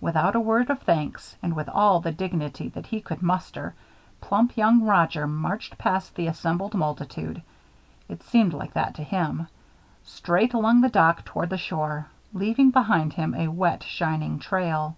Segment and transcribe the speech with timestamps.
[0.00, 3.74] Without a word of thanks, and with all the dignity that he could muster,
[4.18, 7.42] plump young Roger marched past the assembled multitude
[8.08, 9.46] it seemed like that to him
[10.02, 14.96] straight along the dock toward the shore, leaving behind him a wet, shining trail.